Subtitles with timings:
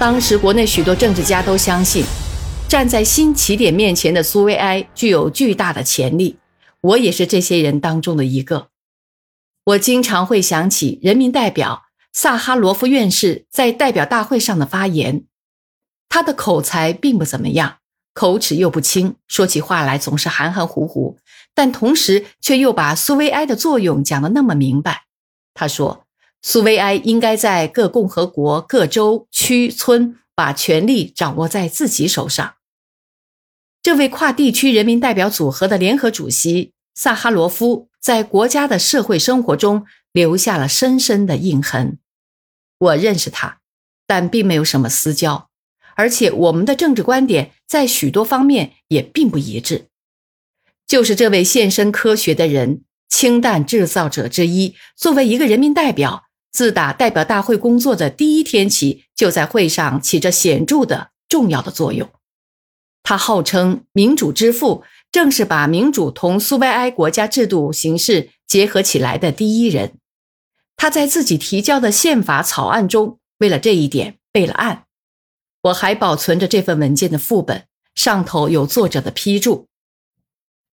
[0.00, 2.02] 当时国内许多政治家都相信，
[2.66, 6.38] 站在新起点面前的苏维埃具有巨大的潜力。
[6.80, 8.68] 我也是这些人当中的一个。
[9.62, 11.82] 我经常会想起人民代表
[12.14, 15.24] 萨哈罗夫院士在代表大会上的发言，
[16.08, 17.76] 他的口才并不怎么样，
[18.14, 21.18] 口齿又不清，说起话来总是含含糊糊，
[21.54, 25.02] 但同时却又把苏维埃的作用讲得那么明白。
[25.52, 26.06] 他说。
[26.42, 32.54] 苏维埃应该在各共和国、各州、区、村把权力掌握在自己手上。
[33.82, 41.98] 这位跨地区人民代表组合的联合主席萨哈罗夫在国家的社会生活中留下了深深的印痕。
[42.78, 43.60] 我认识他，
[44.06, 45.50] 但并没有什么私交，
[45.94, 49.88] 而且我们的政治观点在许多方面也并不一致。
[50.86, 56.24] 就是这位献身科学的人，氢弹制造者之一，作为一个人民代表。
[56.52, 62.10] 自打代表大会工作的第一天起，就在会上起着显著的重要的作用。
[63.02, 69.94] 他号称“民主之父”，正是把民主同苏维埃国家制度形式结合起来的第一人。
[70.76, 74.84] 他在自己提交的宪法草案中，为了这一点备了案。
[75.62, 79.68] 我还保存着这份文件的副本，上头有作者的批注。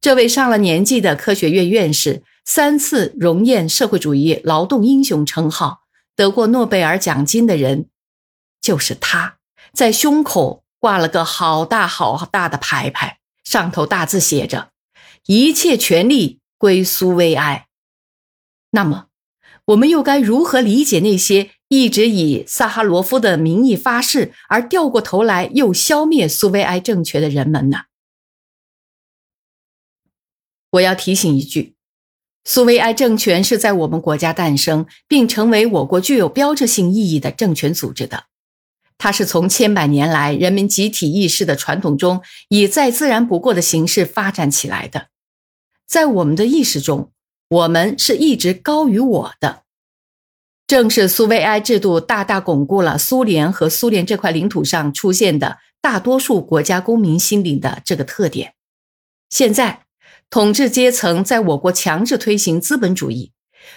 [0.00, 2.22] 这位上了年纪的科学院院士。
[2.44, 5.82] 三次荣谚社会主义劳动英雄称号，
[6.16, 7.88] 得过诺贝尔奖金的人，
[8.60, 9.38] 就是他，
[9.72, 14.72] 在胸口挂了个好大好大的牌牌，上头大字写着
[15.26, 17.68] “一切权力归苏维埃”。
[18.72, 19.06] 那么，
[19.66, 27.82] 我们又该如何理解那些一直以萨哈罗夫的名义发誓，而掉过头来又消灭苏维埃政权的人们呢？
[30.70, 31.76] 我要提醒一句。
[32.44, 38.24] 苏维埃政权是在我们国家诞生，并成为我国具有标志性意义的政权组织的。
[38.96, 45.08] 它是从千百年来人民集体意识的传统中，以再自然不过的形式发展起来的。
[45.86, 47.12] 在我们的意识中，
[47.48, 49.62] 我们是一直高于我的。
[50.66, 58.54] 正是苏维埃制度大大巩固了苏联和苏联这块领土上出现的大多数国家公民心灵的这个特点。
[59.28, 59.82] 现在。
[60.30, 63.32] 统治阶层在我国强制推行资本主义，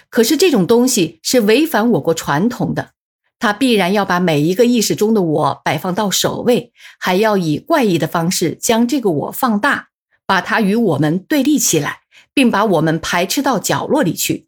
[0.08, 2.92] 可是这种东西是违反我国传统的。
[3.40, 9.88] 他必然要把每一个意识中的我摆放到首位，还要以怪异的方式将这个我放大，
[10.24, 14.46] 把它与我们对立起来，并把我们排斥到角落里去。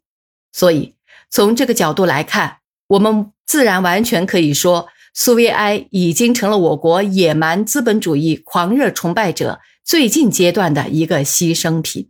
[0.53, 0.95] 所以，
[1.29, 9.59] 从这个角度来看，我们自然完全可以说，苏维埃已经成了我国野蛮资本主义狂热崇拜者。
[9.87, 12.09] 最近阶段的一个牺牲品。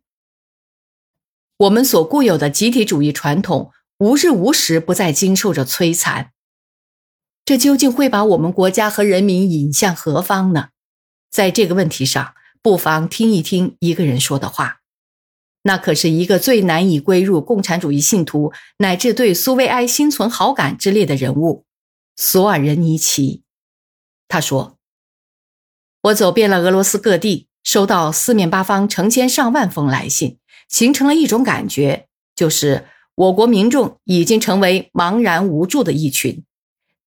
[1.58, 6.32] 我们所固有的集体主义传统，无日无时不在经受着摧残。
[7.46, 10.70] 这究竟会把我们国家和人民引向何方呢？
[11.30, 12.34] 在这个问题上，
[12.64, 14.82] 不妨听一听一个人说的话。
[15.62, 21.68] 那可是一个最难以归入共产主义信徒，乃至对苏维埃心存好感之列的人物——
[22.18, 23.44] 索尔仁尼奇。
[24.28, 24.80] 他说
[26.02, 30.38] ：“我走遍了俄罗斯各地。”收到四面八方成千上万封来信，
[30.70, 36.46] 形成了一种感觉，就是我国民众已经成为茫然无助的一群，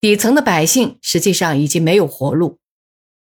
[0.02, 2.58] 底层的百姓实际上已经没有活路。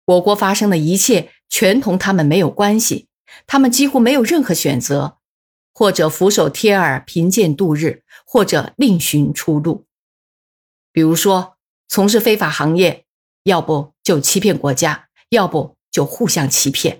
[0.05, 3.07] 我国发生的一切全同他们没有关系，
[3.47, 5.17] 他们几乎没有任何选择，
[5.73, 9.87] 或者俯首帖耳贫贱度日，或者另寻出路。
[10.91, 11.57] 比如说，
[11.87, 13.05] 从事非法行业，
[13.45, 16.99] 要不就欺骗国家，要不就互相欺骗。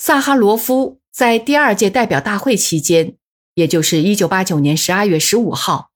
[0.00, 3.16] 萨哈罗夫在第二届代表大会期间，
[3.54, 5.90] 也就是一九八九年十二月十五号，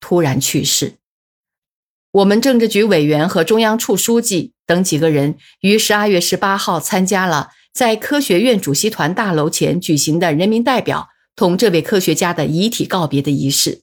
[0.00, 0.94] 突然去世。
[2.10, 13.82] 我们政治局委员和中央处书记等几个人于十二月十八号参加了在科学院主席团大楼前举行的人民代表同这位科学家的遗体告别的仪式。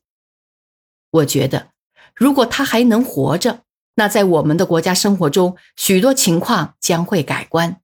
[1.10, 1.70] 我觉得，
[2.14, 3.62] 如果他还能活着，
[3.96, 7.78] 那在我们的国家生活中，许多情况将会改观。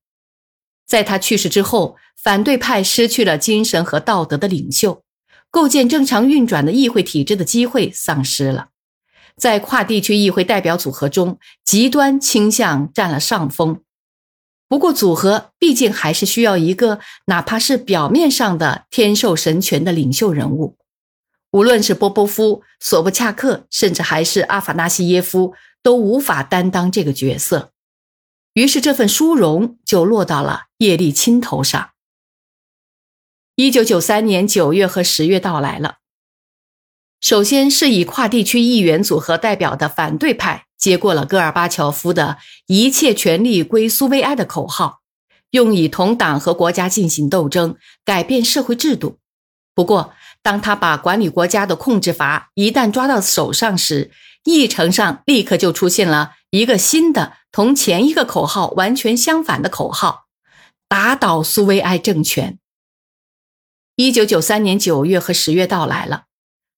[0.89, 5.03] 在他去世之后，反对派失去了精神和道德的领袖，
[5.51, 8.69] 构建正常运转的议会体制的机会丧失了。
[9.37, 13.81] 在跨地区议会代表组合中，极端倾向占了上风。
[14.67, 20.75] 不过，组合毕竟还是需要一个哪怕是表面上的天授神权的领袖人物。
[21.51, 25.53] 无论是波波夫、索布恰克，甚至还是阿法纳西耶夫，
[25.83, 27.71] 都无法担当这个角色。
[28.59, 31.91] 于是，这份殊荣就落到了叶利钦头上。
[33.55, 35.99] 一九九三年九月和十月到来了。
[37.21, 44.99] 首先是以跨地区议员组合代表的反对派接过了戈尔巴乔夫的一切权力归苏维埃的口号，
[45.51, 49.19] 用以同党和国家进行斗争，改变社会制度。
[49.73, 54.11] 不过，当他把管理国家的控制阀一旦抓到手上时，
[54.43, 60.25] 议程上立刻就出现了一个新的、同前一个口号完全相反的口号：
[60.87, 62.57] 打倒苏维埃政权。
[63.95, 66.23] 一九九三年九月和十月到来了，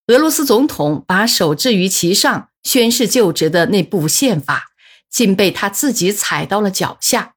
[0.07, 4.71] 俄罗斯总统把手置于其上，宣誓就职的那部宪法，
[5.09, 7.35] 竟被他自己踩到了脚下。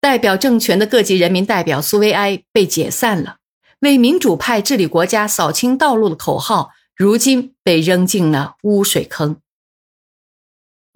[0.00, 3.36] 代表政权的各级人民代表苏维埃被解散了，
[3.80, 9.40] 为民主派治理国家扫清道路的口号，如今被扔进了污水坑。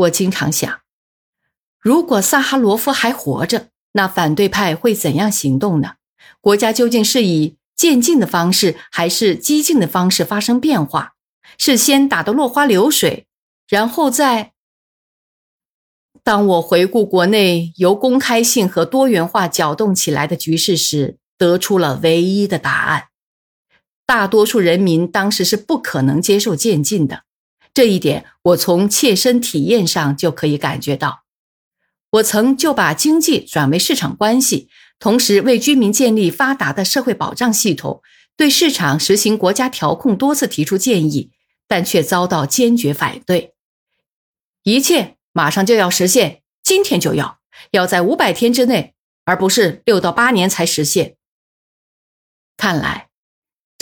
[0.03, 0.81] 我经常想，
[1.79, 5.95] 如果萨哈罗夫还活着，那反对派会怎样行动呢？
[6.41, 7.57] 国家究竟是以？
[7.75, 11.15] 渐进的方式还是激进的方式发生变化？
[11.59, 13.27] 是先打得落花流水，
[13.67, 14.53] 然后再……
[16.23, 23.09] 当我回顾国内由公开性和多元化搅动起来的局势时，得出了唯一的答案：
[24.07, 27.25] 大多数人民当时是不可能接受渐进的。
[27.75, 31.25] 这一点，我从切身体验上就可以感觉到。
[32.11, 34.69] 我曾就把经济转为市场关系。
[34.99, 38.03] 同时，为居民建立发达的社会保障系统，
[38.37, 41.33] 对市场实行国家调控多次提出建议，
[41.67, 43.55] 但却遭到坚决反对。
[44.63, 47.41] 一切马上就要实现，今天就要，
[47.73, 51.17] 要在五百天之内，而不是六到八年才实现。
[52.57, 53.09] 看来，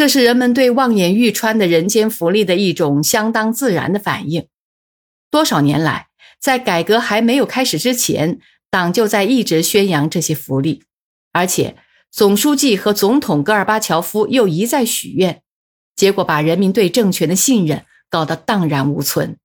[0.01, 4.47] 这是人们对望眼欲穿的人间福利的一种相当自然的反应。
[5.31, 6.07] 多少年来，
[6.41, 8.39] 在改革还没有开始之前，
[8.71, 10.85] 党就在一直宣扬这些福利。
[11.33, 11.77] 而且，
[12.11, 15.43] 总书记和总统戈尔巴乔夫又一再许愿，
[15.95, 19.37] 结果把人民对政权的信任搞得荡然无存。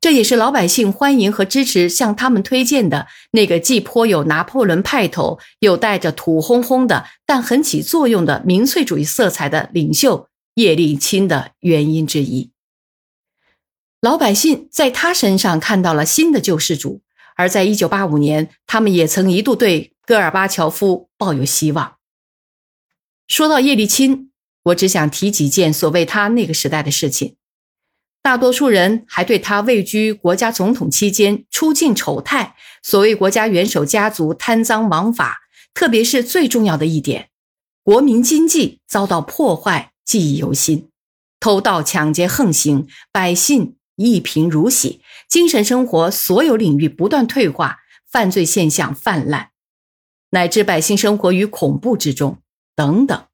[0.00, 12.50] 这也是老百姓欢迎和支持向他们推荐的那个既颇有拿破仑派头，又带着土烘烘的但很起作用的民粹主义色彩的领袖叶利钦的原因之一。
[14.00, 17.02] 老百姓在他身上看到了新的救世主，
[17.36, 19.92] 而在一九八五年，他们也曾一度对。
[20.06, 21.96] 戈尔巴乔夫抱有希望。
[23.26, 24.30] 说到叶利钦，
[24.62, 27.36] 我只想提几件所谓他那个时代的事情。
[28.22, 35.38] 大多数人还对他位居国家总统期间出尽丑态，所谓国家元首家族贪赃枉法，
[35.72, 37.30] 特别是最重要的一点，
[37.82, 40.90] 国民经济遭到破坏，记忆犹新。
[41.40, 47.78] 偷盗抢劫横行，百姓一贫如洗，精神生活所有领域不断退化，
[48.10, 49.50] 犯罪现象泛滥。
[50.30, 52.38] 乃至百姓生活于恐怖之中，
[52.74, 53.24] 等等。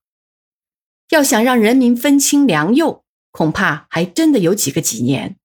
[1.10, 3.03] 要想让人民分清良莠，
[3.34, 5.36] 恐怕还真的有几个几年。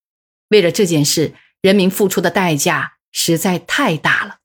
[0.49, 4.37] 为了这件事，人民付出的代价实在太大了。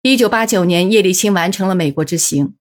[0.00, 2.54] 一九八九年，叶利钦完成了美国之行。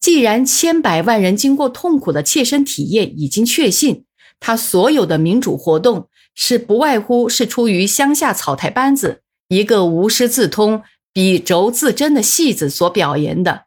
[0.00, 4.06] 既然千百万人经过痛苦的切身体验已经确信，
[4.40, 10.82] 他所有的民主活动是不外乎是出于乡下草台班子一个无师自通。
[11.10, 13.66] 笔轴自珍的戏子所表演的，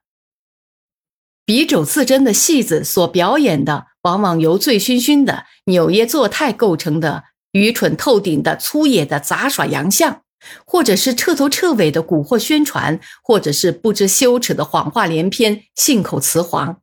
[1.43, 10.23] 笔轴自珍的戏子所表演的，往往由醉醺醺的扭捏作态构成的愚蠢透顶的粗野的杂耍洋相，
[10.65, 16.81] 或者是彻头彻尾的蛊惑宣传，或者是不知羞耻的谎话连篇、信口雌黄。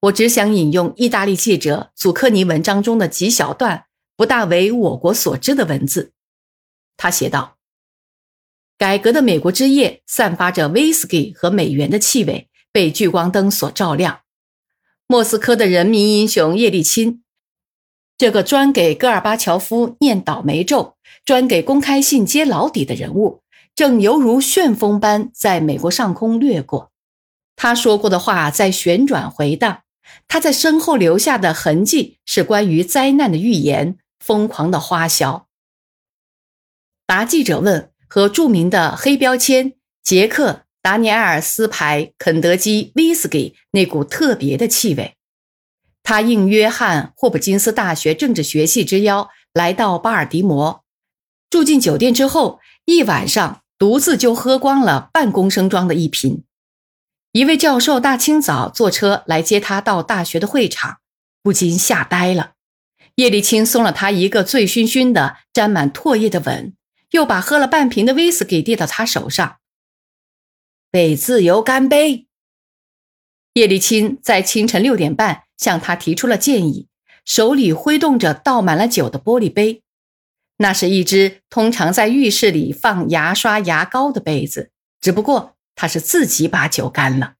[0.00, 3.84] 我只想引用意大利记者祖克尼文章中的几小段
[4.16, 6.12] 不大为我国所知的文字。
[6.96, 7.56] 他写道。
[8.78, 14.20] 改革的美国之夜散发着威士忌和美元的气味，被聚光灯所照亮。
[15.10, 17.24] 莫斯科的人民英雄叶利钦，
[18.16, 23.42] 这个专给戈尔巴乔夫念倒霉咒、专给公开信揭老底的人物，
[23.74, 26.92] 正犹如旋风般在美国上空掠过。
[27.56, 29.82] 他说过的话在旋转回荡，
[30.28, 35.48] 他在身后留下的痕迹是关于灾难的预言、疯狂的花销。
[37.04, 37.90] 答记者问。
[38.12, 45.16] 和著名的黑标签杰克达尼埃尔斯牌肯德基威士忌那股特别的气味，
[46.02, 50.82] 他应约翰霍普金斯大学政治学系之邀来到巴尔的摩，
[51.50, 56.44] 住进酒店之后，一晚上独自就喝光了半公升装的一瓶。
[57.32, 60.98] 一位教授大清早坐车来接他到大学的会场，
[61.42, 62.52] 不禁吓呆了。
[63.16, 66.72] 叶利钦送了他一个醉醺醺的、沾满唾液的吻。
[67.10, 69.56] 又把喝了半瓶的威士忌递到他手上，
[70.92, 72.26] 为自由干杯。
[73.54, 76.88] 叶利钦在清晨六点半向他提出了建议，
[77.24, 79.82] 手里挥动着倒满了酒的玻璃杯。
[80.58, 84.70] 那是一只通常在浴室里放牙刷、牙膏的杯子，
[85.00, 87.34] 只不过他是自己把酒干了。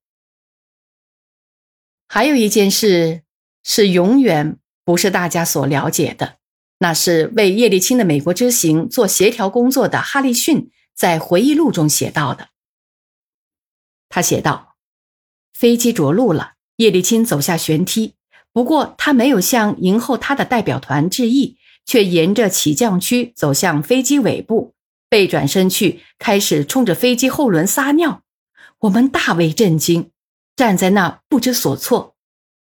[2.08, 3.22] 还有一件事
[3.62, 6.38] 是永远不是大家所了解的，
[6.78, 12.48] 那是为叶利钦的美国之行做协调工作的哈利逊在回忆录中写到的。
[14.10, 14.74] 他写道
[15.56, 18.12] ：“飞机着陆了，叶利钦走下舷梯，
[18.52, 24.74] 不过他没有向迎候他的代表团致意，却沿着起降区走向飞机尾部，
[25.08, 28.22] 背转身去，开始冲着飞机后轮撒尿。
[28.80, 30.10] 我们大为震惊。”
[30.56, 32.16] 站在那不知所措，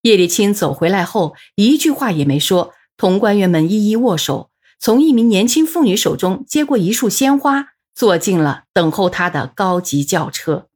[0.04, 10.70] 叶利钦走回来后一句话也没说，同官员们一一握手，从一名年轻妇女手中接过一束鲜花，坐进了等候他的高级轿车。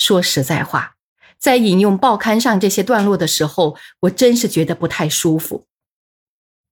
[0.00, 0.96] 说实在话，
[1.38, 5.66] 在引用报刊上这些段落的时候，我真是觉得不太舒服。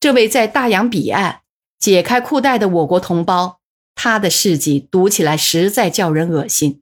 [0.01, 1.43] 这位在大洋彼岸
[1.79, 3.61] 解开裤带的我国同胞，
[3.95, 6.81] 他的事迹读起来实在叫人恶心。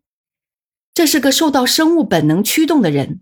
[0.94, 3.20] 这是个受到生物本能驱动的人，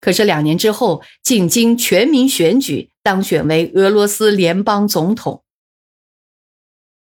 [0.00, 5.44] 可是两年之后，竟经全民选举当选为俄罗斯联邦总统。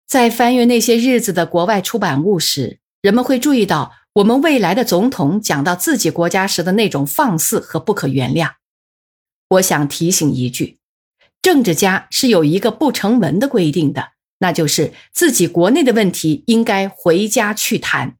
[0.06, 8.54] 在翻阅那些日子的国外出版物时，人们会注意到我们未来的总统讲到自己国家时的那种放肆和不可原谅。
[9.50, 10.78] 我想提醒一句：
[11.40, 18.16] 政治家是有一个不成文的规定的，那就是自己国内的问题应该回家去谈。